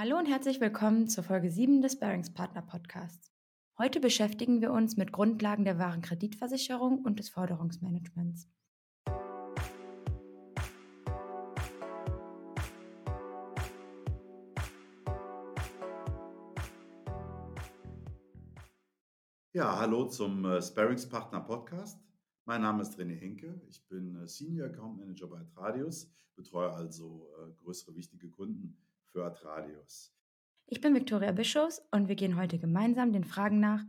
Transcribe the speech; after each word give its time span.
Hallo 0.00 0.16
und 0.16 0.26
herzlich 0.26 0.60
willkommen 0.60 1.08
zur 1.08 1.24
Folge 1.24 1.50
7 1.50 1.82
des 1.82 1.98
Bearingspartner 1.98 2.62
Podcasts. 2.62 3.32
Heute 3.78 3.98
beschäftigen 3.98 4.60
wir 4.60 4.70
uns 4.70 4.96
mit 4.96 5.10
Grundlagen 5.10 5.64
der 5.64 5.80
wahren 5.80 6.02
Kreditversicherung 6.02 7.04
und 7.04 7.18
des 7.18 7.30
Forderungsmanagements. 7.30 8.48
Ja, 19.52 19.80
hallo 19.80 20.04
zum 20.04 20.44
äh, 20.44 20.62
Sparringspartner 20.62 21.40
Podcast. 21.40 22.00
Mein 22.44 22.62
Name 22.62 22.82
ist 22.82 22.96
René 23.00 23.16
Henke. 23.16 23.60
Ich 23.68 23.84
bin 23.88 24.14
äh, 24.14 24.28
Senior 24.28 24.68
Account 24.68 24.96
Manager 24.96 25.26
bei 25.26 25.40
Atradius, 25.40 26.08
betreue 26.36 26.72
also 26.72 27.26
äh, 27.40 27.50
größere 27.54 27.96
wichtige 27.96 28.30
Kunden 28.30 28.78
für 29.12 29.24
Atradius. 29.24 30.12
Ich 30.66 30.80
bin 30.80 30.94
Viktoria 30.94 31.32
Bischofs 31.32 31.82
und 31.90 32.08
wir 32.08 32.14
gehen 32.14 32.36
heute 32.36 32.58
gemeinsam 32.58 33.12
den 33.12 33.24
Fragen 33.24 33.58
nach, 33.60 33.82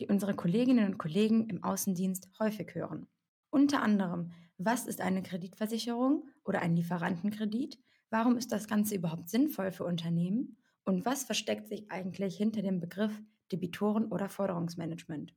die 0.00 0.08
unsere 0.08 0.34
Kolleginnen 0.34 0.86
und 0.86 0.98
Kollegen 0.98 1.48
im 1.48 1.62
Außendienst 1.62 2.30
häufig 2.38 2.74
hören. 2.74 3.06
Unter 3.50 3.82
anderem, 3.82 4.32
was 4.56 4.86
ist 4.86 5.00
eine 5.00 5.22
Kreditversicherung 5.22 6.28
oder 6.44 6.62
ein 6.62 6.74
Lieferantenkredit? 6.74 7.78
Warum 8.10 8.36
ist 8.36 8.50
das 8.50 8.66
Ganze 8.66 8.94
überhaupt 8.94 9.28
sinnvoll 9.28 9.72
für 9.72 9.84
Unternehmen? 9.84 10.56
Und 10.84 11.04
was 11.04 11.24
versteckt 11.24 11.68
sich 11.68 11.90
eigentlich 11.90 12.36
hinter 12.36 12.62
dem 12.62 12.80
Begriff 12.80 13.12
Debitoren- 13.50 14.10
oder 14.10 14.28
Forderungsmanagement? 14.28 15.34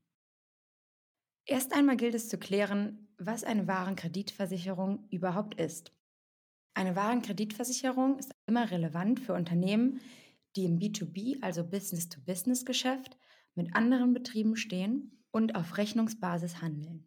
Erst 1.46 1.74
einmal 1.76 1.98
gilt 1.98 2.16
es 2.16 2.30
zu 2.30 2.38
klären, 2.38 3.10
was 3.18 3.44
eine 3.44 3.68
Warenkreditversicherung 3.68 5.08
überhaupt 5.10 5.60
ist. 5.60 5.94
Eine 6.76 6.98
Warenkreditversicherung 6.98 8.20
ist 8.20 8.36
immer 8.48 8.70
relevant 8.70 9.22
für 9.22 9.34
Unternehmen, 9.34 10.02
die 10.58 10.66
im 10.66 10.78
B2B, 10.78 11.42
also 11.42 11.64
Business-to-Business-Geschäft, 11.64 13.18
mit 13.56 13.74
anderen 13.78 14.14
Betrieben 14.14 14.58
stehen 14.58 15.24
und 15.32 15.56
auf 15.56 15.78
Rechnungsbasis 15.78 16.62
handeln. 16.62 17.06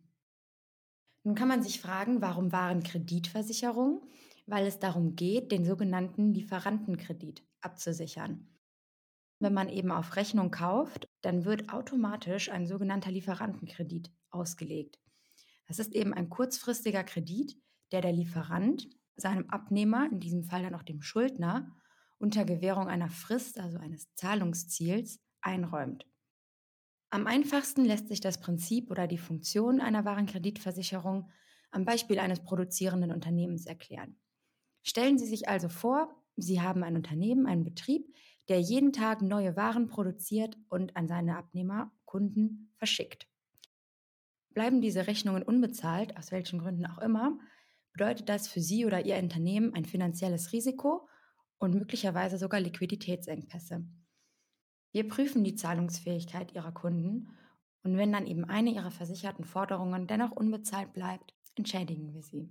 Nun 1.22 1.34
kann 1.34 1.48
man 1.48 1.62
sich 1.62 1.82
fragen, 1.82 2.22
warum 2.22 2.50
Warenkreditversicherung? 2.50 4.06
Weil 4.46 4.66
es 4.66 4.78
darum 4.78 5.16
geht, 5.16 5.52
den 5.52 5.66
sogenannten 5.66 6.32
Lieferantenkredit 6.32 7.44
abzusichern. 7.60 8.48
Wenn 9.38 9.52
man 9.52 9.68
eben 9.68 9.90
auf 9.90 10.16
Rechnung 10.16 10.50
kauft, 10.50 11.10
dann 11.20 11.44
wird 11.44 11.70
automatisch 11.70 12.48
ein 12.48 12.66
sogenannter 12.66 13.10
Lieferantenkredit 13.10 14.10
ausgelegt. 14.30 14.98
Das 15.66 15.78
ist 15.78 15.94
eben 15.94 16.14
ein 16.14 16.30
kurzfristiger 16.30 17.04
Kredit, 17.04 17.60
der 17.92 18.00
der 18.00 18.12
Lieferant 18.12 18.88
seinem 19.20 19.48
Abnehmer, 19.50 20.08
in 20.10 20.20
diesem 20.20 20.44
Fall 20.44 20.62
dann 20.62 20.74
auch 20.74 20.82
dem 20.82 21.02
Schuldner, 21.02 21.70
unter 22.18 22.44
Gewährung 22.44 22.88
einer 22.88 23.08
Frist, 23.08 23.58
also 23.58 23.78
eines 23.78 24.12
Zahlungsziels, 24.14 25.20
einräumt. 25.40 26.06
Am 27.10 27.26
einfachsten 27.26 27.84
lässt 27.84 28.08
sich 28.08 28.20
das 28.20 28.38
Prinzip 28.40 28.90
oder 28.90 29.06
die 29.06 29.18
Funktion 29.18 29.80
einer 29.80 30.04
Warenkreditversicherung 30.04 31.30
am 31.70 31.84
Beispiel 31.84 32.18
eines 32.18 32.42
produzierenden 32.42 33.12
Unternehmens 33.12 33.66
erklären. 33.66 34.18
Stellen 34.82 35.18
Sie 35.18 35.26
sich 35.26 35.48
also 35.48 35.68
vor, 35.68 36.14
Sie 36.36 36.60
haben 36.60 36.82
ein 36.82 36.96
Unternehmen, 36.96 37.46
einen 37.46 37.64
Betrieb, 37.64 38.14
der 38.48 38.60
jeden 38.60 38.92
Tag 38.92 39.22
neue 39.22 39.56
Waren 39.56 39.88
produziert 39.88 40.56
und 40.68 40.96
an 40.96 41.08
seine 41.08 41.36
Abnehmer, 41.36 41.92
Kunden 42.04 42.72
verschickt. 42.76 43.26
Bleiben 44.50 44.80
diese 44.80 45.06
Rechnungen 45.06 45.42
unbezahlt, 45.42 46.16
aus 46.16 46.32
welchen 46.32 46.58
Gründen 46.58 46.86
auch 46.86 46.98
immer, 46.98 47.38
bedeutet 47.98 48.28
das 48.28 48.46
für 48.46 48.60
Sie 48.60 48.86
oder 48.86 49.04
Ihr 49.04 49.16
Unternehmen 49.16 49.74
ein 49.74 49.84
finanzielles 49.84 50.52
Risiko 50.52 51.08
und 51.58 51.74
möglicherweise 51.74 52.38
sogar 52.38 52.60
Liquiditätsengpässe. 52.60 53.84
Wir 54.92 55.08
prüfen 55.08 55.42
die 55.42 55.56
Zahlungsfähigkeit 55.56 56.54
Ihrer 56.54 56.70
Kunden 56.70 57.28
und 57.82 57.96
wenn 57.96 58.12
dann 58.12 58.28
eben 58.28 58.44
eine 58.44 58.72
Ihrer 58.72 58.92
versicherten 58.92 59.44
Forderungen 59.44 60.06
dennoch 60.06 60.30
unbezahlt 60.30 60.92
bleibt, 60.92 61.34
entschädigen 61.56 62.14
wir 62.14 62.22
sie. 62.22 62.48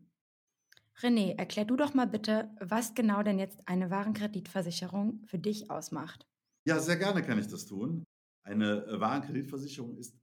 René, 1.00 1.38
erklär 1.38 1.63
du 1.63 1.78
doch 1.78 1.94
mal 1.94 2.07
bitte, 2.07 2.50
was 2.59 2.94
genau 2.94 3.24
denn 3.24 3.40
jetzt 3.40 3.69
eine 3.69 3.90
Warenkreditversicherung 3.90 5.24
für 5.28 5.40
dich 5.40 5.72
ausmacht. 5.72 6.28
Ja, 6.66 6.80
sehr 6.80 6.97
gerne 6.97 7.22
kann 7.22 7.40
ich 7.40 7.47
das 7.47 7.66
tun. 7.66 8.03
Eine 8.44 8.86
äh, 8.86 9.00
Warenkreditversicherung 9.00 9.96
ist 9.96 10.19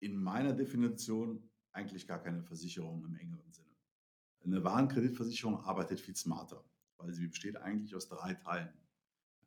in 0.00 0.16
meiner 0.16 0.54
Definition 0.54 1.50
eigentlich 1.72 2.06
gar 2.06 2.22
keine 2.22 2.42
Versicherung 2.42 3.04
im 3.04 3.16
engeren 3.16 3.52
Sinne. 3.52 3.71
Eine 4.44 4.64
Warenkreditversicherung 4.64 5.60
arbeitet 5.64 6.00
viel 6.00 6.16
smarter, 6.16 6.64
weil 6.96 7.12
sie 7.12 7.26
besteht 7.26 7.56
eigentlich 7.56 7.94
aus 7.94 8.08
drei 8.08 8.34
Teilen. 8.34 8.72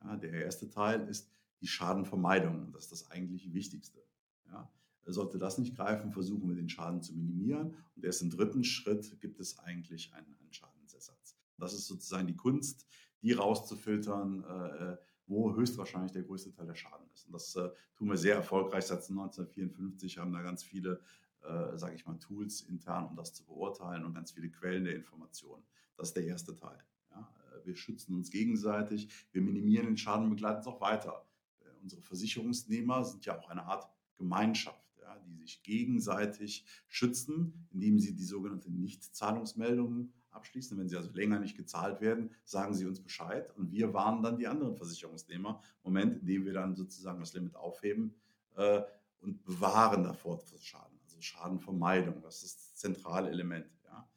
Ja, 0.04 0.16
der 0.16 0.32
erste 0.32 0.70
Teil 0.70 1.08
ist 1.08 1.30
die 1.62 1.68
Schadenvermeidung. 1.68 2.72
Das 2.72 2.84
ist 2.84 2.92
das 2.92 3.12
eigentlich 3.12 3.54
Wichtigste. 3.54 4.04
Ja, 4.48 4.72
sollte 5.06 5.38
das 5.38 5.58
nicht 5.58 5.76
greifen, 5.76 6.12
versuchen 6.12 6.48
wir 6.48 6.56
den 6.56 6.70
Schaden 6.70 7.02
zu 7.02 7.14
minimieren. 7.14 7.76
Und 7.96 8.06
erst 8.06 8.22
im 8.22 8.30
dritten 8.30 8.64
Schritt 8.64 9.20
gibt 9.20 9.40
es 9.40 9.60
eigentlich 9.60 10.14
einen, 10.14 10.34
einen 10.40 10.54
Schadensersatz. 10.54 11.36
Das 11.58 11.74
ist 11.74 11.88
sozusagen 11.88 12.28
die 12.28 12.36
Kunst, 12.36 12.86
die 13.22 13.34
rauszufiltern, 13.34 14.44
äh, 14.44 14.98
wo 15.28 15.56
höchstwahrscheinlich 15.56 16.12
der 16.12 16.24
größte 16.24 16.54
Teil 16.54 16.68
der 16.68 16.76
Schaden 16.76 17.08
ist. 17.14 17.26
Und 17.26 17.34
das 17.34 17.56
äh, 17.56 17.70
tun 17.96 18.10
wir 18.10 18.18
sehr 18.18 18.36
erfolgreich 18.36 18.86
seit 18.86 19.00
1954, 19.00 20.18
haben 20.18 20.34
da 20.34 20.42
ganz 20.42 20.64
viele 20.64 21.02
äh, 21.48 21.78
sage 21.78 21.96
ich 21.96 22.06
mal, 22.06 22.18
Tools 22.18 22.62
intern, 22.62 23.06
um 23.06 23.16
das 23.16 23.34
zu 23.34 23.46
beurteilen 23.46 24.04
und 24.06 24.14
ganz 24.14 24.32
viele 24.32 24.50
Quellen 24.50 24.86
der 24.86 24.96
Informationen. 24.96 25.64
Das 25.96 26.10
ist 26.10 26.18
der 26.18 26.26
erste 26.26 26.56
Teil. 26.56 26.78
Ja, 27.12 27.30
äh, 27.54 27.66
wir 27.66 27.76
schützen 27.76 28.16
uns 28.16 28.32
gegenseitig, 28.32 29.10
wir 29.32 29.42
minimieren 29.42 29.86
den 29.86 29.98
Schaden 29.98 30.26
und 30.26 30.32
begleiten 30.32 30.62
es 30.62 30.68
auch 30.68 30.82
weiter. 30.82 31.26
Äh, 31.62 31.70
unsere 31.82 32.02
Versicherungsnehmer 32.02 33.04
sind 33.06 33.26
ja 33.26 33.38
auch 33.40 33.50
eine 33.50 33.64
Art 33.64 33.88
Gemeinschaft, 34.16 34.84
ja, 35.02 35.18
die 35.20 35.36
sich 35.36 35.62
gegenseitig 35.64 36.66
schützen, 36.88 37.68
indem 37.72 38.00
sie 38.00 38.16
die 38.16 38.24
sogenannte 38.24 38.72
Nichtzahlungsmeldung 38.72 40.14
abschließen. 40.32 40.78
Wenn 40.78 40.90
sie 40.90 40.98
also 40.98 41.12
länger 41.12 41.40
nicht 41.40 41.58
gezahlt 41.58 42.02
werden, 42.02 42.32
sagen 42.44 42.74
sie 42.74 42.86
uns 42.86 43.02
Bescheid 43.02 43.56
und 43.56 43.72
wir 43.72 43.94
warnen 43.94 44.24
dann 44.24 44.38
die 44.38 44.48
anderen 44.48 44.76
Versicherungsnehmer. 44.76 45.62
Moment, 45.84 46.22
in 46.22 46.26
dem 46.26 46.46
wir 46.46 46.54
dann 46.54 46.76
sozusagen 46.76 47.20
das 47.20 47.34
Limit 47.34 47.56
aufheben 47.56 48.16
äh, 48.56 48.82
und 49.20 49.44
bewahren 49.44 50.04
davor 50.04 50.40
Schaden 50.60 50.95
Schadenvermeidung. 51.26 52.22
Das 52.22 52.44
ist 52.44 52.58
das 52.58 52.76
zentrale 52.76 53.30
Element. 53.30 53.68
Ja. 53.86 54.10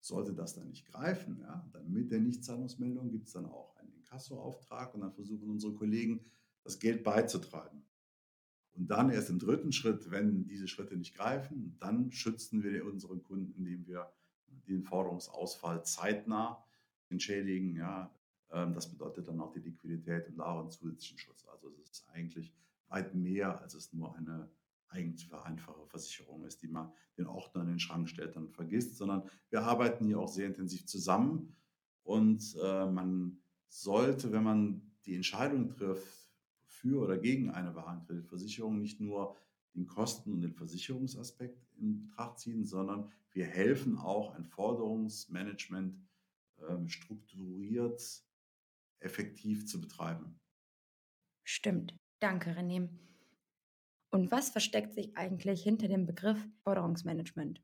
Sollte 0.00 0.32
das 0.32 0.54
dann 0.54 0.68
nicht 0.68 0.86
greifen, 0.86 1.40
ja, 1.40 1.68
dann 1.72 1.90
mit 1.92 2.10
der 2.10 2.20
Nichtzahlungsmeldung 2.20 3.10
gibt 3.10 3.26
es 3.26 3.32
dann 3.34 3.46
auch 3.46 3.76
einen 3.76 3.92
Inkassoauftrag 3.92 4.94
und 4.94 5.02
dann 5.02 5.12
versuchen 5.12 5.50
unsere 5.50 5.74
Kollegen, 5.74 6.24
das 6.64 6.78
Geld 6.78 7.04
beizutreiben. 7.04 7.82
Und 8.72 8.90
dann 8.90 9.10
erst 9.10 9.30
im 9.30 9.38
dritten 9.38 9.72
Schritt, 9.72 10.10
wenn 10.10 10.46
diese 10.46 10.68
Schritte 10.68 10.96
nicht 10.96 11.14
greifen, 11.14 11.76
dann 11.80 12.12
schützen 12.12 12.62
wir 12.62 12.84
unseren 12.86 13.22
Kunden, 13.22 13.52
indem 13.52 13.86
wir 13.86 14.10
den 14.46 14.82
Forderungsausfall 14.82 15.84
zeitnah 15.84 16.64
entschädigen. 17.08 17.76
Ja. 17.76 18.14
Ähm, 18.50 18.74
das 18.74 18.90
bedeutet 18.90 19.28
dann 19.28 19.40
auch 19.40 19.52
die 19.52 19.60
Liquidität 19.60 20.28
und 20.28 20.38
daren 20.38 20.70
zusätzlichen 20.70 21.18
Schutz. 21.18 21.44
Also 21.46 21.70
es 21.82 21.90
ist 21.90 22.08
eigentlich 22.10 22.54
weit 22.88 23.14
mehr, 23.14 23.60
als 23.60 23.74
es 23.74 23.92
nur 23.92 24.14
eine 24.16 24.48
eigentlich 24.90 25.28
für 25.28 25.42
einfache 25.44 25.86
Versicherung 25.86 26.44
ist, 26.44 26.62
die 26.62 26.68
man 26.68 26.92
den 27.16 27.26
Ordner 27.26 27.62
in 27.62 27.68
den 27.68 27.78
Schrank 27.78 28.08
stellt 28.08 28.36
und 28.36 28.52
vergisst, 28.52 28.96
sondern 28.96 29.28
wir 29.50 29.62
arbeiten 29.62 30.06
hier 30.06 30.18
auch 30.18 30.28
sehr 30.28 30.46
intensiv 30.46 30.86
zusammen 30.86 31.56
und 32.02 32.56
äh, 32.62 32.86
man 32.86 33.38
sollte, 33.68 34.32
wenn 34.32 34.42
man 34.42 34.82
die 35.06 35.14
Entscheidung 35.14 35.68
trifft 35.68 36.30
für 36.66 37.02
oder 37.02 37.18
gegen 37.18 37.50
eine 37.50 37.74
Warenkreditversicherung, 37.74 38.80
nicht 38.80 39.00
nur 39.00 39.36
den 39.74 39.86
Kosten- 39.86 40.32
und 40.32 40.40
den 40.40 40.54
Versicherungsaspekt 40.54 41.62
in 41.78 42.08
Betracht 42.08 42.38
ziehen, 42.38 42.64
sondern 42.64 43.10
wir 43.32 43.46
helfen 43.46 43.96
auch 43.96 44.34
ein 44.34 44.44
Forderungsmanagement 44.44 45.96
äh, 46.56 46.88
strukturiert, 46.88 48.24
effektiv 48.98 49.66
zu 49.66 49.80
betreiben. 49.80 50.40
Stimmt. 51.44 51.94
Danke, 52.18 52.50
René. 52.50 52.88
Und 54.10 54.30
was 54.30 54.50
versteckt 54.50 54.94
sich 54.94 55.16
eigentlich 55.16 55.62
hinter 55.62 55.88
dem 55.88 56.06
Begriff 56.06 56.38
Forderungsmanagement? 56.64 57.62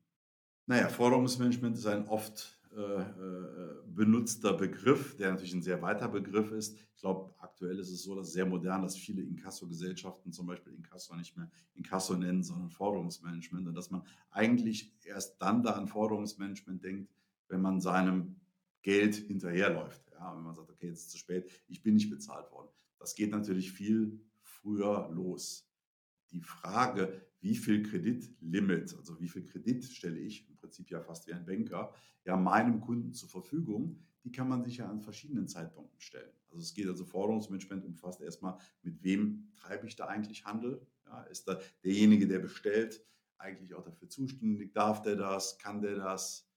Naja, 0.65 0.87
Forderungsmanagement 0.89 1.77
ist 1.77 1.85
ein 1.85 2.07
oft 2.07 2.57
äh, 2.75 2.81
äh, 2.81 3.81
benutzter 3.87 4.53
Begriff, 4.53 5.15
der 5.17 5.31
natürlich 5.31 5.53
ein 5.53 5.61
sehr 5.61 5.81
weiter 5.81 6.07
Begriff 6.07 6.51
ist. 6.51 6.77
Ich 6.95 7.01
glaube, 7.01 7.33
aktuell 7.39 7.79
ist 7.79 7.89
es 7.89 8.03
so, 8.03 8.15
dass 8.15 8.31
sehr 8.31 8.45
modern, 8.45 8.81
dass 8.81 8.95
viele 8.95 9.23
Inkasso-Gesellschaften 9.23 10.31
zum 10.31 10.45
Beispiel 10.47 10.73
Inkasso 10.73 11.15
nicht 11.15 11.35
mehr 11.35 11.49
Inkasso 11.73 12.15
nennen, 12.15 12.43
sondern 12.43 12.69
Forderungsmanagement. 12.69 13.67
Und 13.67 13.75
dass 13.75 13.91
man 13.91 14.03
eigentlich 14.29 14.93
erst 15.05 15.41
dann 15.41 15.63
da 15.63 15.71
an 15.71 15.87
Forderungsmanagement 15.87 16.83
denkt, 16.83 17.09
wenn 17.47 17.61
man 17.61 17.81
seinem 17.81 18.35
Geld 18.83 19.15
hinterherläuft. 19.15 20.01
Ja, 20.11 20.35
wenn 20.35 20.43
man 20.43 20.53
sagt, 20.53 20.69
okay, 20.69 20.87
jetzt 20.87 20.99
ist 20.99 21.05
es 21.05 21.11
zu 21.11 21.17
spät, 21.17 21.49
ich 21.67 21.81
bin 21.81 21.95
nicht 21.95 22.09
bezahlt 22.09 22.51
worden. 22.51 22.69
Das 22.99 23.15
geht 23.15 23.31
natürlich 23.31 23.71
viel 23.71 24.19
früher 24.41 25.09
los 25.11 25.66
die 26.31 26.41
Frage, 26.41 27.21
wie 27.39 27.55
viel 27.55 27.83
Kreditlimit, 27.83 28.95
also 28.97 29.19
wie 29.19 29.29
viel 29.29 29.45
Kredit 29.45 29.83
stelle 29.85 30.19
ich 30.19 30.47
im 30.49 30.55
Prinzip 30.57 30.89
ja 30.89 31.01
fast 31.01 31.27
wie 31.27 31.33
ein 31.33 31.45
Banker, 31.45 31.93
ja 32.25 32.35
meinem 32.35 32.81
Kunden 32.81 33.13
zur 33.13 33.29
Verfügung, 33.29 33.99
die 34.23 34.31
kann 34.31 34.49
man 34.49 34.63
sich 34.63 34.77
ja 34.77 34.89
an 34.89 35.01
verschiedenen 35.01 35.47
Zeitpunkten 35.47 35.99
stellen. 35.99 36.31
Also 36.49 36.63
es 36.63 36.73
geht 36.73 36.87
also 36.87 37.05
Forderungsmanagement 37.05 37.85
umfasst 37.85 38.21
erstmal, 38.21 38.57
mit 38.81 39.03
wem 39.03 39.51
treibe 39.55 39.87
ich 39.87 39.95
da 39.95 40.05
eigentlich 40.07 40.45
Handel? 40.45 40.85
Ja, 41.05 41.23
ist 41.23 41.47
da 41.47 41.59
derjenige, 41.83 42.27
der 42.27 42.39
bestellt, 42.39 43.05
eigentlich 43.37 43.73
auch 43.73 43.83
dafür 43.83 44.09
zuständig? 44.09 44.73
Darf 44.73 45.01
der 45.01 45.15
das? 45.15 45.57
Kann 45.59 45.81
der 45.81 45.95
das? 45.95 46.49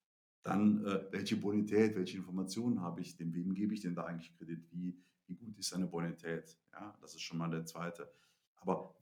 Dann, 0.43 0.85
äh, 0.87 1.05
welche 1.13 1.37
Bonität, 1.37 1.95
welche 1.95 2.17
Informationen 2.17 2.81
habe 2.81 3.03
ich? 3.03 3.17
Dem 3.17 3.35
wem 3.35 3.55
gebe 3.55 3.75
ich 3.75 3.81
denn 3.81 3.95
da 3.95 4.05
eigentlich 4.05 4.35
Kredit? 4.37 4.67
Wie, 4.73 4.99
wie 5.27 5.35
gut 5.35 5.59
ist 5.59 5.69
seine 5.69 5.87
Bonität? 5.87 6.59
Ja, 6.73 6.97
das 7.01 7.15
ist 7.15 7.21
schon 7.21 7.39
mal 7.39 7.51
der 7.51 7.67
zweite. 7.67 8.11
Aber 8.57 8.97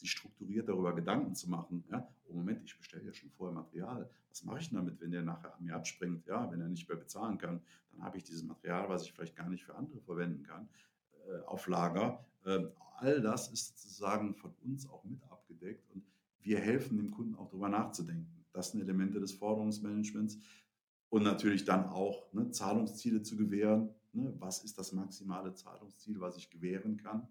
sich 0.00 0.10
strukturiert 0.10 0.68
darüber 0.68 0.94
Gedanken 0.94 1.34
zu 1.34 1.48
machen. 1.48 1.84
Ja, 1.90 2.08
oh 2.28 2.34
Moment, 2.34 2.64
ich 2.64 2.76
bestelle 2.76 3.04
ja 3.04 3.12
schon 3.12 3.30
vorher 3.30 3.54
Material. 3.54 4.10
Was 4.28 4.44
mache 4.44 4.60
ich 4.60 4.70
damit, 4.70 5.00
wenn 5.00 5.10
der 5.10 5.22
nachher 5.22 5.54
an 5.54 5.64
mir 5.64 5.74
abspringt? 5.74 6.26
Ja, 6.26 6.50
wenn 6.50 6.60
er 6.60 6.68
nicht 6.68 6.88
mehr 6.88 6.98
bezahlen 6.98 7.38
kann, 7.38 7.60
dann 7.92 8.02
habe 8.02 8.16
ich 8.16 8.24
dieses 8.24 8.42
Material, 8.42 8.88
was 8.88 9.04
ich 9.04 9.12
vielleicht 9.12 9.36
gar 9.36 9.48
nicht 9.48 9.64
für 9.64 9.74
andere 9.74 10.00
verwenden 10.00 10.42
kann, 10.42 10.68
äh, 11.28 11.40
auf 11.46 11.66
Lager. 11.66 12.24
Äh, 12.44 12.66
all 12.98 13.20
das 13.20 13.50
ist 13.50 13.78
sozusagen 13.78 14.34
von 14.34 14.54
uns 14.62 14.88
auch 14.88 15.04
mit 15.04 15.22
abgedeckt 15.24 15.90
und 15.90 16.04
wir 16.42 16.58
helfen 16.58 16.96
dem 16.96 17.10
Kunden 17.10 17.34
auch 17.34 17.48
darüber 17.48 17.68
nachzudenken. 17.68 18.44
Das 18.52 18.70
sind 18.70 18.80
Elemente 18.80 19.20
des 19.20 19.32
Forderungsmanagements 19.32 20.38
und 21.08 21.22
natürlich 21.22 21.64
dann 21.64 21.86
auch 21.86 22.32
ne, 22.32 22.50
Zahlungsziele 22.50 23.22
zu 23.22 23.36
gewähren. 23.36 23.90
Ne, 24.12 24.32
was 24.38 24.64
ist 24.64 24.78
das 24.78 24.92
maximale 24.92 25.54
Zahlungsziel, 25.54 26.20
was 26.20 26.36
ich 26.36 26.50
gewähren 26.50 26.96
kann? 26.96 27.28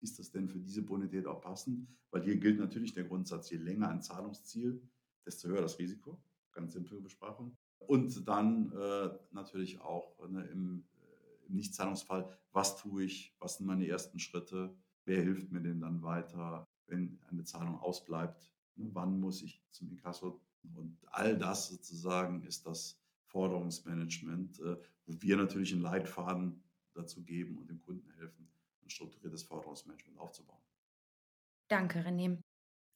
Ist 0.00 0.18
das 0.18 0.30
denn 0.30 0.48
für 0.48 0.58
diese 0.58 0.82
Bonität 0.82 1.26
auch 1.26 1.40
passend? 1.40 1.86
Weil 2.10 2.22
hier 2.22 2.36
gilt 2.36 2.58
natürlich 2.58 2.94
der 2.94 3.04
Grundsatz, 3.04 3.50
je 3.50 3.58
länger 3.58 3.88
ein 3.88 4.02
Zahlungsziel, 4.02 4.82
desto 5.26 5.48
höher 5.48 5.62
das 5.62 5.78
Risiko. 5.78 6.22
Ganz 6.52 6.72
simple 6.72 7.00
Besprachung. 7.00 7.56
Und 7.78 8.26
dann 8.28 8.72
äh, 8.72 9.10
natürlich 9.30 9.80
auch 9.80 10.18
ne, 10.28 10.44
im, 10.46 10.84
äh, 10.94 11.46
im 11.46 11.54
Nichtzahlungsfall, 11.54 12.28
was 12.52 12.76
tue 12.76 13.04
ich, 13.04 13.34
was 13.38 13.56
sind 13.56 13.66
meine 13.66 13.86
ersten 13.86 14.18
Schritte, 14.18 14.74
wer 15.04 15.22
hilft 15.22 15.52
mir 15.52 15.60
denn 15.60 15.80
dann 15.80 16.02
weiter, 16.02 16.66
wenn 16.86 17.18
eine 17.28 17.44
Zahlung 17.44 17.78
ausbleibt, 17.78 18.52
ne, 18.76 18.90
wann 18.92 19.20
muss 19.20 19.42
ich 19.42 19.62
zum 19.70 19.90
Inkasso. 19.90 20.40
Und 20.74 20.98
all 21.06 21.38
das 21.38 21.68
sozusagen 21.68 22.42
ist 22.42 22.66
das 22.66 23.00
Forderungsmanagement, 23.26 24.60
äh, 24.60 24.76
wo 25.06 25.22
wir 25.22 25.36
natürlich 25.36 25.72
einen 25.72 25.82
Leitfaden 25.82 26.62
dazu 26.94 27.22
geben 27.22 27.58
und 27.58 27.70
dem 27.70 27.80
Kunden 27.80 28.10
helfen, 28.10 28.48
strukturiertes 28.90 29.42
Forderungsmanagement 29.44 30.18
aufzubauen. 30.18 30.60
Danke, 31.68 32.00
René. 32.00 32.38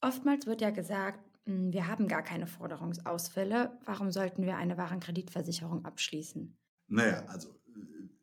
Oftmals 0.00 0.46
wird 0.46 0.60
ja 0.60 0.70
gesagt, 0.70 1.20
hm, 1.46 1.72
wir 1.72 1.86
haben 1.86 2.08
gar 2.08 2.22
keine 2.22 2.46
Forderungsausfälle. 2.46 3.78
Warum 3.84 4.10
sollten 4.10 4.44
wir 4.44 4.56
eine 4.56 4.76
Warenkreditversicherung 4.76 5.84
abschließen? 5.84 6.56
Naja, 6.88 7.24
also 7.26 7.54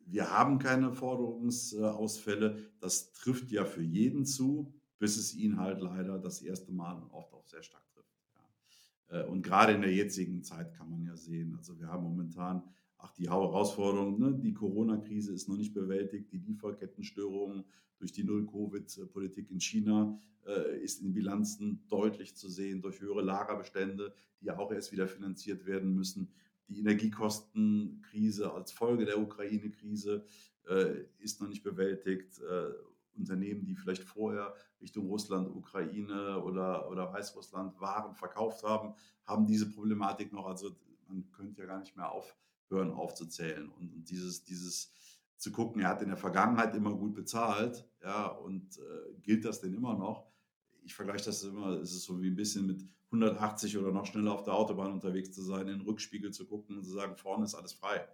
wir 0.05 0.29
haben 0.29 0.59
keine 0.59 0.91
Forderungsausfälle. 0.91 2.71
Das 2.79 3.13
trifft 3.13 3.51
ja 3.51 3.65
für 3.65 3.81
jeden 3.81 4.25
zu, 4.25 4.73
bis 4.99 5.17
es 5.17 5.33
ihn 5.33 5.57
halt 5.57 5.81
leider 5.81 6.19
das 6.19 6.41
erste 6.41 6.71
Mal 6.71 7.01
und 7.01 7.11
oft 7.11 7.33
auch 7.33 7.47
sehr 7.47 7.63
stark 7.63 7.87
trifft. 7.93 8.13
Ja. 8.35 9.21
Äh, 9.21 9.25
und 9.25 9.41
gerade 9.41 9.73
in 9.73 9.81
der 9.81 9.93
jetzigen 9.93 10.43
Zeit 10.43 10.73
kann 10.73 10.89
man 10.89 11.03
ja 11.03 11.15
sehen, 11.15 11.55
also 11.55 11.79
wir 11.79 11.87
haben 11.87 12.03
momentan 12.03 12.63
ach, 13.01 13.11
die 13.13 13.29
Herausforderung, 13.29 14.19
ne? 14.19 14.33
die 14.33 14.53
Corona-Krise 14.53 15.33
ist 15.33 15.47
noch 15.47 15.57
nicht 15.57 15.73
bewältigt, 15.73 16.31
die 16.31 16.37
Lieferkettenstörungen 16.37 17.63
durch 17.97 18.11
die 18.11 18.23
Null-Covid-Politik 18.23 19.51
in 19.51 19.59
China 19.59 20.19
äh, 20.45 20.81
ist 20.81 21.01
in 21.01 21.07
den 21.07 21.13
Bilanzen 21.13 21.83
deutlich 21.87 22.35
zu 22.35 22.49
sehen 22.49 22.81
durch 22.81 22.99
höhere 22.99 23.21
Lagerbestände, 23.21 24.13
die 24.39 24.45
ja 24.45 24.57
auch 24.57 24.71
erst 24.71 24.91
wieder 24.91 25.07
finanziert 25.07 25.65
werden 25.65 25.93
müssen. 25.93 26.31
Die 26.67 26.79
Energiekostenkrise 26.79 28.51
als 28.53 28.71
Folge 28.71 29.05
der 29.05 29.19
Ukraine-Krise 29.19 30.25
äh, 30.67 31.03
ist 31.19 31.41
noch 31.41 31.47
nicht 31.47 31.63
bewältigt. 31.63 32.39
Äh, 32.39 32.71
Unternehmen, 33.17 33.65
die 33.65 33.75
vielleicht 33.75 34.03
vorher 34.03 34.53
Richtung 34.81 35.07
Russland, 35.07 35.53
Ukraine 35.53 36.41
oder, 36.43 36.89
oder 36.89 37.11
Weißrussland 37.11 37.79
Waren 37.79 38.15
verkauft 38.15 38.63
haben, 38.63 38.95
haben 39.25 39.45
diese 39.45 39.69
Problematik 39.69 40.31
noch. 40.31 40.47
Also 40.47 40.71
man 41.07 41.29
könnte 41.31 41.61
ja 41.61 41.67
gar 41.67 41.79
nicht 41.79 41.95
mehr 41.95 42.11
auf, 42.11 42.35
hören 42.71 42.91
aufzuzählen. 42.91 43.69
Und, 43.69 43.93
und, 43.93 44.09
dieses, 44.09 44.43
dieses 44.43 44.93
zu 45.37 45.51
gucken, 45.51 45.81
er 45.81 45.89
hat 45.89 46.01
in 46.01 46.09
der 46.09 46.17
Vergangenheit 46.17 46.75
immer 46.75 46.93
gut 46.93 47.13
bezahlt, 47.13 47.87
ja, 48.03 48.27
und 48.27 48.77
äh, 48.77 49.13
gilt 49.21 49.45
das 49.45 49.61
denn 49.61 49.73
immer 49.73 49.95
noch? 49.95 50.27
Ich 50.83 50.93
vergleiche 50.95 51.25
das 51.25 51.43
immer, 51.43 51.79
es 51.79 51.91
ist 51.91 52.03
so 52.03 52.21
wie 52.21 52.29
ein 52.29 52.35
bisschen 52.35 52.67
mit 52.67 52.87
180 53.11 53.77
oder 53.77 53.91
noch 53.91 54.05
schneller 54.05 54.33
auf 54.33 54.43
der 54.43 54.53
Autobahn 54.53 54.93
unterwegs 54.93 55.31
zu 55.31 55.41
sein, 55.41 55.67
in 55.67 55.79
den 55.79 55.81
Rückspiegel 55.81 56.31
zu 56.31 56.45
gucken 56.47 56.77
und 56.77 56.83
zu 56.83 56.91
sagen, 56.91 57.17
vorne 57.17 57.45
ist 57.45 57.55
alles 57.55 57.73
frei. 57.73 58.07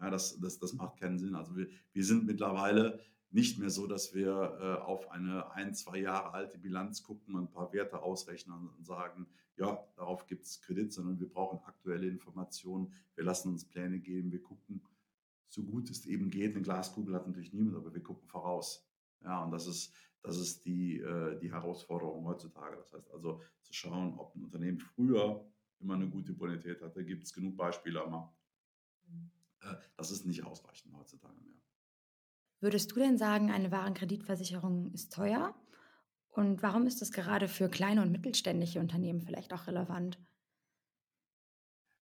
Ja, 0.00 0.10
das, 0.10 0.40
das, 0.40 0.58
das 0.58 0.72
macht 0.72 0.98
keinen 0.98 1.18
Sinn. 1.18 1.34
Also 1.34 1.56
wir, 1.56 1.68
wir 1.92 2.04
sind 2.04 2.26
mittlerweile 2.26 3.00
nicht 3.30 3.58
mehr 3.58 3.70
so, 3.70 3.86
dass 3.86 4.14
wir 4.14 4.58
äh, 4.60 4.82
auf 4.82 5.10
eine 5.10 5.50
ein, 5.52 5.74
zwei 5.74 5.98
Jahre 5.98 6.32
alte 6.32 6.58
Bilanz 6.58 7.02
gucken 7.02 7.34
und 7.34 7.44
ein 7.44 7.50
paar 7.50 7.72
Werte 7.72 8.02
ausrechnen 8.02 8.68
und 8.68 8.86
sagen, 8.86 9.26
ja, 9.56 9.86
darauf 9.96 10.26
gibt 10.26 10.44
es 10.44 10.60
Kredit, 10.60 10.92
sondern 10.92 11.20
wir 11.20 11.28
brauchen 11.28 11.60
aktuelle 11.64 12.08
Informationen. 12.08 12.92
Wir 13.14 13.24
lassen 13.24 13.50
uns 13.50 13.64
Pläne 13.64 13.98
geben, 13.98 14.32
wir 14.32 14.42
gucken, 14.42 14.82
so 15.48 15.62
gut 15.62 15.90
es 15.90 16.06
eben 16.06 16.30
geht. 16.30 16.54
Eine 16.54 16.62
Glaskugel 16.62 17.14
hat 17.14 17.26
natürlich 17.26 17.52
niemand, 17.52 17.76
aber 17.76 17.92
wir 17.92 18.02
gucken 18.02 18.26
voraus. 18.28 18.88
Ja, 19.22 19.44
und 19.44 19.50
das 19.50 19.66
ist, 19.66 19.94
das 20.22 20.38
ist 20.38 20.64
die, 20.64 20.98
äh, 20.98 21.38
die 21.38 21.52
Herausforderung 21.52 22.24
heutzutage. 22.26 22.76
Das 22.76 22.92
heißt 22.92 23.10
also 23.10 23.42
zu 23.60 23.72
schauen, 23.72 24.18
ob 24.18 24.34
ein 24.34 24.44
Unternehmen 24.44 24.78
früher 24.78 25.44
immer 25.80 25.94
eine 25.94 26.08
gute 26.08 26.32
Bonität 26.32 26.80
hatte. 26.80 26.94
Da 26.94 27.02
gibt 27.02 27.24
es 27.24 27.32
genug 27.32 27.56
Beispiele 27.56 28.02
am 28.02 28.10
Markt. 28.12 28.36
Äh, 29.60 29.74
das 29.96 30.10
ist 30.10 30.24
nicht 30.24 30.44
ausreichend 30.44 30.94
heutzutage 30.96 31.38
mehr. 31.40 31.60
Würdest 32.60 32.92
du 32.92 32.96
denn 32.96 33.18
sagen, 33.18 33.50
eine 33.50 33.70
Warenkreditversicherung 33.70 34.92
ist 34.92 35.12
teuer? 35.12 35.54
Und 36.32 36.62
warum 36.62 36.86
ist 36.86 37.02
das 37.02 37.12
gerade 37.12 37.46
für 37.46 37.68
kleine 37.68 38.00
und 38.02 38.10
mittelständische 38.10 38.80
Unternehmen 38.80 39.20
vielleicht 39.20 39.52
auch 39.52 39.66
relevant? 39.66 40.18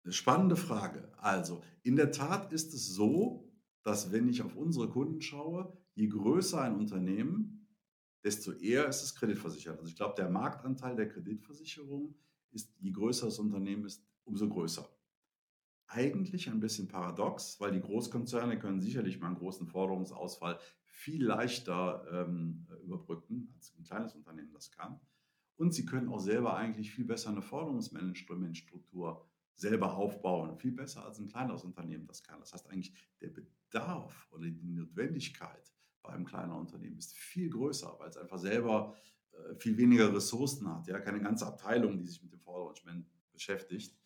Spannende 0.09 0.57
Frage. 0.57 1.13
Also, 1.17 1.63
in 1.83 1.97
der 1.97 2.13
Tat 2.13 2.53
ist 2.53 2.73
es 2.75 2.87
so, 2.87 3.51
dass 3.83 4.13
wenn 4.13 4.29
ich 4.29 4.43
auf 4.43 4.55
unsere 4.57 4.89
Kunden 4.89 5.21
schaue, 5.21 5.77
je 5.95 6.07
größer 6.07 6.61
ein 6.61 6.77
Unternehmen, 6.77 7.69
desto 8.23 8.53
eher 8.53 8.87
ist 8.87 9.03
es 9.03 9.15
kreditversichert. 9.15 9.79
Also 9.79 9.89
ich 9.89 9.97
glaube, 9.97 10.15
der 10.17 10.31
Marktanteil 10.31 10.97
der 10.97 11.09
Kreditversicherung 11.09 12.15
ist, 12.51 12.73
je 12.79 12.93
größer 12.93 13.27
das 13.27 13.39
Unternehmen 13.39 13.85
ist, 13.85 14.07
umso 14.25 14.49
größer 14.49 14.89
eigentlich 15.89 16.49
ein 16.49 16.61
bisschen 16.61 16.89
paradox, 16.89 17.61
weil 17.61 17.73
die 17.73 17.81
Großkonzerne 17.81 18.59
können 18.59 18.81
sicherlich 18.81 19.21
mal 19.21 19.29
einen 19.29 19.37
großen 19.37 19.67
Forderungsausfall 19.67 20.59
viel 20.85 21.25
leichter 21.25 22.05
ähm, 22.11 22.67
überbrücken, 22.83 23.53
als 23.55 23.75
ein 23.77 23.85
kleines 23.85 24.15
Unternehmen 24.15 24.53
das 24.53 24.71
kann. 24.71 25.01
Und 25.57 25.73
sie 25.73 25.85
können 25.85 26.09
auch 26.09 26.19
selber 26.21 26.57
eigentlich 26.57 26.91
viel 26.91 27.05
besser 27.05 27.31
eine 27.31 27.43
Forderungsmanagementstruktur 27.43 29.25
selber 29.57 29.95
aufbauen, 29.97 30.57
viel 30.59 30.73
besser 30.73 31.05
als 31.05 31.19
ein 31.19 31.29
kleineres 31.29 31.63
Unternehmen 31.63 32.07
das 32.07 32.23
kann. 32.25 32.41
Das 32.41 32.53
heißt 32.53 32.69
eigentlich, 32.71 32.93
der 33.21 33.29
Bedarf 33.29 34.29
oder 34.33 34.49
die 34.49 34.73
Notwendigkeit 34.73 35.73
bei 36.03 36.11
einem 36.11 36.25
kleineren 36.25 36.61
Unternehmen 36.61 36.99
ist 36.99 37.15
viel 37.15 37.51
größer, 37.51 37.97
weil 37.99 38.09
es 38.09 38.17
einfach 38.17 38.39
selber 38.39 38.95
äh, 39.33 39.55
viel 39.55 39.77
weniger 39.77 40.13
Ressourcen 40.13 40.69
hat, 40.69 40.89
ja, 40.89 40.99
keine 40.99 41.21
ganze 41.21 41.47
Abteilung, 41.47 41.99
die 41.99 42.07
sich 42.07 42.23
mit 42.23 42.33
dem 42.33 42.41
Forderungsmanagement 42.41 43.07
beschäftigt 43.33 43.97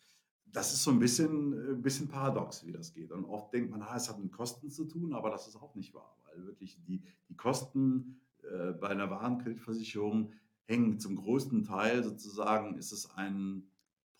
das 0.51 0.73
ist 0.73 0.83
so 0.83 0.91
ein 0.91 0.99
bisschen, 0.99 1.53
ein 1.53 1.79
äh, 1.79 1.81
bisschen 1.81 2.07
paradox, 2.07 2.65
wie 2.65 2.71
das 2.71 2.93
geht. 2.93 3.11
Und 3.11 3.25
oft 3.25 3.53
denkt 3.53 3.71
man, 3.71 3.81
ah, 3.81 3.95
es 3.95 4.09
hat 4.09 4.19
mit 4.19 4.31
Kosten 4.31 4.69
zu 4.69 4.85
tun, 4.85 5.13
aber 5.13 5.29
das 5.29 5.47
ist 5.47 5.55
auch 5.55 5.75
nicht 5.75 5.93
wahr, 5.93 6.17
weil 6.25 6.45
wirklich 6.45 6.81
die, 6.83 7.03
die 7.27 7.35
Kosten 7.35 8.19
äh, 8.43 8.73
bei 8.73 8.89
einer 8.89 9.09
Warenkreditversicherung 9.09 10.31
hängen 10.65 10.99
zum 10.99 11.15
größten 11.15 11.63
Teil 11.63 12.03
sozusagen, 12.03 12.77
ist 12.77 12.91
es 12.91 13.09
ein 13.15 13.69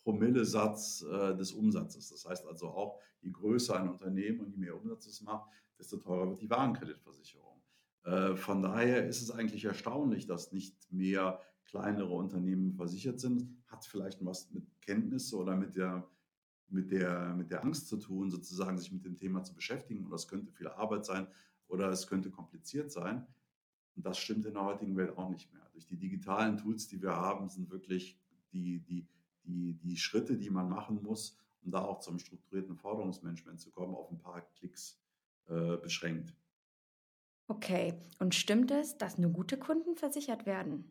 Promillesatz 0.03 1.03
äh, 1.03 1.35
des 1.35 1.51
Umsatzes. 1.51 2.09
Das 2.09 2.25
heißt 2.25 2.45
also 2.47 2.69
auch, 2.69 2.99
je 3.21 3.31
größer 3.31 3.79
ein 3.79 3.89
Unternehmen 3.89 4.39
und 4.39 4.51
je 4.51 4.57
mehr 4.57 4.75
Umsatz 4.75 5.05
es 5.07 5.21
macht, 5.21 5.49
desto 5.77 5.97
teurer 5.97 6.29
wird 6.29 6.41
die 6.41 6.49
Warenkreditversicherung. 6.49 7.61
Äh, 8.03 8.35
von 8.35 8.61
daher 8.61 9.07
ist 9.07 9.21
es 9.21 9.31
eigentlich 9.31 9.65
erstaunlich, 9.65 10.25
dass 10.25 10.51
nicht 10.51 10.91
mehr 10.91 11.39
kleinere 11.65 12.13
Unternehmen 12.13 12.73
versichert 12.73 13.19
sind. 13.19 13.47
Hat 13.67 13.85
vielleicht 13.85 14.25
was 14.25 14.49
mit 14.51 14.65
Kenntnisse 14.81 15.37
oder 15.37 15.55
mit 15.55 15.75
der 15.75 16.09
mit 16.71 16.91
der, 16.91 17.33
mit 17.35 17.51
der 17.51 17.63
Angst 17.63 17.87
zu 17.87 17.97
tun, 17.97 18.29
sozusagen 18.29 18.77
sich 18.77 18.91
mit 18.91 19.05
dem 19.05 19.17
Thema 19.17 19.43
zu 19.43 19.53
beschäftigen. 19.53 20.05
Und 20.05 20.11
das 20.11 20.27
könnte 20.27 20.51
viel 20.51 20.67
Arbeit 20.67 21.05
sein 21.05 21.27
oder 21.67 21.89
es 21.89 22.07
könnte 22.07 22.29
kompliziert 22.29 22.91
sein. 22.91 23.25
Und 23.95 24.05
das 24.05 24.17
stimmt 24.17 24.45
in 24.45 24.53
der 24.53 24.63
heutigen 24.63 24.95
Welt 24.95 25.17
auch 25.17 25.29
nicht 25.29 25.51
mehr. 25.53 25.67
Durch 25.73 25.85
die 25.85 25.97
digitalen 25.97 26.57
Tools, 26.57 26.87
die 26.87 27.01
wir 27.01 27.15
haben, 27.15 27.49
sind 27.49 27.69
wirklich 27.69 28.17
die, 28.51 28.79
die, 28.79 29.07
die, 29.43 29.73
die 29.73 29.97
Schritte, 29.97 30.37
die 30.37 30.49
man 30.49 30.69
machen 30.69 31.01
muss, 31.03 31.37
um 31.63 31.71
da 31.71 31.81
auch 31.81 31.99
zum 31.99 32.19
strukturierten 32.19 32.75
Forderungsmanagement 32.75 33.59
zu 33.59 33.71
kommen, 33.71 33.95
auf 33.95 34.11
ein 34.11 34.19
paar 34.19 34.41
Klicks 34.55 34.99
äh, 35.47 35.77
beschränkt. 35.77 36.33
Okay, 37.47 37.95
und 38.19 38.35
stimmt 38.35 38.71
es, 38.71 38.97
dass 38.97 39.17
nur 39.17 39.31
gute 39.31 39.57
Kunden 39.57 39.95
versichert 39.95 40.45
werden? 40.45 40.85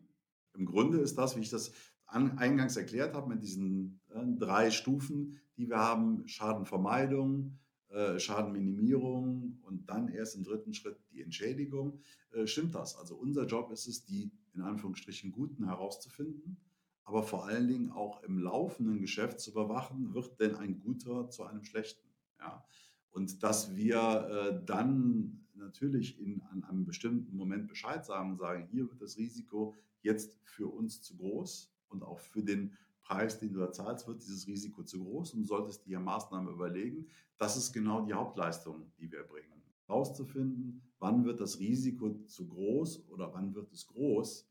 Im 0.53 0.65
Grunde 0.65 0.99
ist 0.99 1.17
das, 1.17 1.37
wie 1.37 1.41
ich 1.41 1.49
das 1.49 1.71
eingangs 2.05 2.75
erklärt 2.75 3.13
habe, 3.13 3.29
mit 3.29 3.43
diesen 3.43 4.01
äh, 4.09 4.25
drei 4.37 4.71
Stufen, 4.71 5.39
die 5.59 5.69
wir 5.69 5.77
haben, 5.77 6.25
Schadenvermeidung, 6.27 7.59
äh, 7.89 8.17
Schadenminimierung 8.17 9.59
und 9.63 9.89
dann 9.89 10.07
erst 10.07 10.35
im 10.35 10.43
dritten 10.43 10.73
Schritt 10.73 10.97
die 11.11 11.21
Entschädigung, 11.21 11.99
äh, 12.31 12.47
stimmt 12.47 12.73
das. 12.75 12.95
Also 12.95 13.15
unser 13.15 13.45
Job 13.45 13.71
ist 13.71 13.87
es, 13.87 14.05
die 14.05 14.31
in 14.53 14.61
Anführungsstrichen 14.61 15.31
Guten 15.31 15.65
herauszufinden, 15.65 16.57
aber 17.03 17.23
vor 17.23 17.45
allen 17.45 17.67
Dingen 17.67 17.91
auch 17.91 18.23
im 18.23 18.39
laufenden 18.39 19.01
Geschäft 19.01 19.41
zu 19.41 19.51
überwachen, 19.51 20.13
wird 20.13 20.39
denn 20.39 20.55
ein 20.55 20.79
Guter 20.79 21.29
zu 21.29 21.43
einem 21.43 21.63
Schlechten. 21.63 22.07
Ja? 22.39 22.63
Und 23.11 23.43
dass 23.43 23.75
wir 23.75 23.99
äh, 23.99 24.65
dann 24.65 25.45
natürlich 25.55 26.21
in, 26.21 26.41
an 26.51 26.63
einem 26.63 26.85
bestimmten 26.85 27.35
Moment 27.35 27.67
Bescheid 27.67 28.05
sagen 28.05 28.31
und 28.31 28.37
sagen, 28.37 28.67
hier 28.71 28.89
wird 28.89 29.01
das 29.01 29.17
Risiko 29.17 29.75
jetzt 30.01 30.39
für 30.43 30.67
uns 30.67 31.01
zu 31.01 31.17
groß 31.17 31.73
und 31.89 32.03
auch 32.03 32.19
für 32.19 32.43
den 32.43 32.77
Preis, 33.09 33.39
den 33.39 33.51
du 33.51 33.59
da 33.59 33.71
zahlst, 33.71 34.07
wird 34.07 34.21
dieses 34.21 34.45
Risiko 34.45 34.83
zu 34.83 35.03
groß 35.03 35.33
und 35.33 35.41
du 35.41 35.47
solltest 35.47 35.83
dir 35.87 35.99
Maßnahmen 35.99 36.53
überlegen. 36.53 37.07
Das 37.37 37.57
ist 37.57 37.73
genau 37.73 38.05
die 38.05 38.13
Hauptleistung, 38.13 38.91
die 38.99 39.11
wir 39.11 39.23
bringen. 39.23 39.63
Herauszufinden, 39.87 40.83
wann 40.99 41.25
wird 41.25 41.39
das 41.39 41.59
Risiko 41.59 42.11
zu 42.27 42.47
groß 42.47 43.09
oder 43.09 43.33
wann 43.33 43.55
wird 43.55 43.71
es 43.71 43.87
groß. 43.87 44.47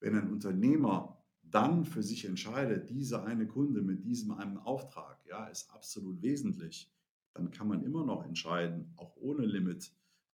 Wenn 0.00 0.14
ein 0.14 0.30
Unternehmer 0.30 1.24
dann 1.42 1.86
für 1.86 2.02
sich 2.02 2.26
entscheidet, 2.26 2.90
dieser 2.90 3.24
eine 3.24 3.46
Kunde 3.46 3.80
mit 3.80 4.04
diesem 4.04 4.32
einen 4.32 4.58
Auftrag, 4.58 5.24
ja, 5.26 5.46
ist 5.46 5.70
absolut 5.72 6.20
wesentlich, 6.20 6.92
dann 7.32 7.50
kann 7.50 7.66
man 7.66 7.82
immer 7.82 8.04
noch 8.04 8.26
entscheiden, 8.26 8.92
auch 8.96 9.16
ohne 9.16 9.46
Limit 9.46 9.90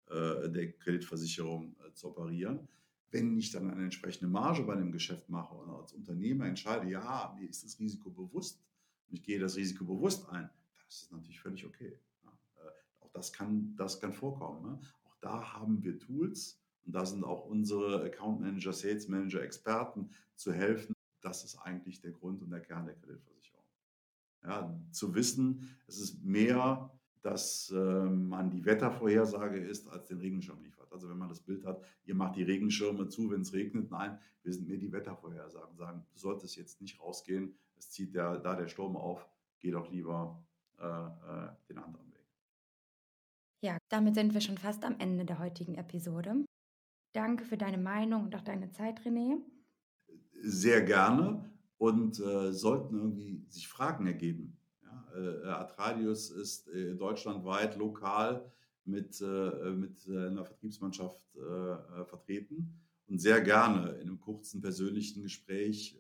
äh, 0.07 0.49
der 0.49 0.71
Kreditversicherung 0.75 1.75
äh, 1.85 1.93
zu 1.93 2.09
operieren. 2.11 2.69
Wenn 3.11 3.39
ich 3.39 3.51
dann 3.51 3.71
eine 3.71 3.85
entsprechende 3.85 4.29
Marge 4.29 4.63
bei 4.65 4.77
dem 4.77 4.93
Geschäft 4.93 5.29
mache 5.29 5.55
und 5.55 5.71
als 5.71 5.93
Unternehmer 5.93 6.47
entscheide, 6.47 6.91
ja, 6.91 7.35
mir 7.39 7.49
ist 7.49 7.65
das 7.65 7.79
Risiko 7.79 8.11
bewusst 8.11 8.63
und 9.09 9.15
ich 9.15 9.23
gehe 9.23 9.39
das 9.39 9.57
Risiko 9.57 9.85
bewusst 9.85 10.29
ein, 10.29 10.43
dann 10.43 10.89
ist 10.89 11.05
das 11.05 11.11
natürlich 11.11 11.41
völlig 11.41 11.65
okay. 11.65 11.99
Ja, 12.25 12.31
äh, 12.57 13.05
auch 13.05 13.11
das 13.13 13.33
kann, 13.33 13.75
das 13.77 14.01
kann 14.01 14.13
vorkommen. 14.13 14.63
Ne? 14.63 14.81
Auch 15.05 15.17
da 15.21 15.55
haben 15.55 15.83
wir 15.83 15.99
Tools 15.99 16.61
und 16.85 16.95
da 16.95 17.07
sind 17.07 17.25
auch 17.25 17.47
unsere 17.47 18.03
Account 18.03 18.41
Manager, 18.41 18.73
Sales 18.73 19.09
Manager, 19.09 19.43
Experten 19.43 20.11
zu 20.37 20.53
helfen. 20.53 20.95
Das 21.21 21.45
ist 21.45 21.57
eigentlich 21.57 22.01
der 22.01 22.13
Grund 22.13 22.43
und 22.43 22.51
der 22.51 22.61
Kern 22.61 22.87
der 22.87 22.95
Kreditversicherung. 22.95 23.65
Ja, 24.45 24.79
zu 24.93 25.15
wissen, 25.15 25.77
es 25.87 25.99
ist 25.99 26.23
mehr 26.23 26.98
dass 27.23 27.71
äh, 27.71 27.77
man 27.77 28.51
die 28.51 28.65
Wettervorhersage 28.65 29.59
ist, 29.59 29.89
als 29.89 30.07
den 30.07 30.19
Regenschirm 30.19 30.63
liefert. 30.63 30.93
Also 30.93 31.09
wenn 31.09 31.19
man 31.19 31.29
das 31.29 31.41
Bild 31.41 31.65
hat, 31.65 31.83
ihr 32.05 32.15
macht 32.15 32.37
die 32.37 32.43
Regenschirme 32.43 33.09
zu, 33.09 33.31
wenn 33.31 33.43
es 33.43 33.53
regnet. 33.53 33.91
Nein, 33.91 34.19
wir 34.43 34.53
sind 34.53 34.69
mehr 34.69 34.79
die 34.79 34.93
Wettervorhersagen. 34.93 35.77
Sagen, 35.77 36.05
du 36.13 36.19
solltest 36.19 36.57
jetzt 36.57 36.81
nicht 36.81 37.01
rausgehen, 37.01 37.55
es 37.77 37.91
zieht 37.91 38.15
der, 38.15 38.39
da 38.39 38.57
der 38.57 38.69
Sturm 38.69 38.97
auf, 38.97 39.29
geh 39.61 39.71
doch 39.71 39.91
lieber 39.91 40.45
äh, 40.79 40.85
äh, 40.85 41.51
den 41.69 41.79
anderen 41.79 42.13
Weg. 42.13 42.27
Ja, 43.61 43.79
damit 43.89 44.15
sind 44.15 44.35
wir 44.35 44.41
schon 44.41 44.59
fast 44.59 44.85
am 44.85 44.99
Ende 44.99 45.25
der 45.25 45.39
heutigen 45.39 45.75
Episode. 45.75 46.45
Danke 47.13 47.45
für 47.45 47.57
deine 47.57 47.79
Meinung 47.79 48.25
und 48.25 48.37
auch 48.37 48.43
deine 48.43 48.71
Zeit, 48.71 49.01
René. 49.01 49.41
Sehr 50.41 50.83
gerne 50.83 51.51
und 51.79 52.21
äh, 52.21 52.53
sollten 52.53 52.97
irgendwie 52.97 53.45
sich 53.49 53.67
Fragen 53.67 54.07
ergeben 54.07 54.58
Atradius 55.45 56.31
ist 56.31 56.69
äh, 56.69 56.95
deutschlandweit 56.95 57.77
lokal 57.77 58.51
mit, 58.85 59.21
äh, 59.21 59.71
mit 59.73 60.09
einer 60.09 60.45
Vertriebsmannschaft 60.45 61.21
vertreten 62.07 62.75
und 63.07 63.21
sehr 63.21 63.41
gerne 63.41 63.91
in 64.01 64.09
einem 64.09 64.19
kurzen 64.19 64.61
persönlichen 64.61 65.23
Gespräch 65.23 65.97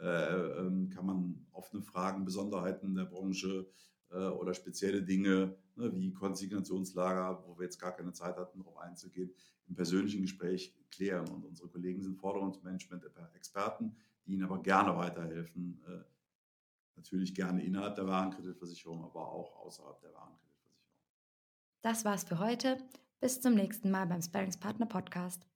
ähm, 0.00 0.88
kann 0.88 1.04
man 1.04 1.46
offene 1.50 1.82
Fragen, 1.82 2.24
Besonderheiten 2.24 2.94
der 2.94 3.06
Branche 3.06 3.66
oder 4.10 4.54
spezielle 4.54 5.02
Dinge 5.02 5.56
ne, 5.74 5.92
wie 5.96 6.12
Konsignationslager, 6.12 7.42
wo 7.46 7.58
wir 7.58 7.64
jetzt 7.64 7.80
gar 7.80 7.92
keine 7.92 8.12
Zeit 8.12 8.36
hatten, 8.36 8.58
darauf 8.58 8.78
einzugehen, 8.78 9.32
im 9.66 9.74
persönlichen 9.74 10.22
Gespräch 10.22 10.76
klären. 10.90 11.28
Und 11.28 11.44
unsere 11.44 11.68
Kollegen 11.68 12.02
sind 12.02 12.18
Forderungsmanagement-Experten, 12.18 13.96
die 14.24 14.34
Ihnen 14.34 14.44
aber 14.44 14.62
gerne 14.62 14.96
weiterhelfen, 14.96 15.82
Natürlich 16.96 17.34
gerne 17.34 17.62
innerhalb 17.64 17.96
der 17.96 18.06
Warenkreditversicherung, 18.06 19.04
aber 19.04 19.28
auch 19.28 19.56
außerhalb 19.56 20.00
der 20.00 20.12
Warenkreditversicherung. 20.12 20.42
Das 21.82 22.04
war's 22.04 22.24
für 22.24 22.38
heute. 22.38 22.78
Bis 23.20 23.40
zum 23.40 23.54
nächsten 23.54 23.90
Mal 23.90 24.06
beim 24.06 24.22
Sparringspartner 24.22 24.86
Podcast. 24.86 25.46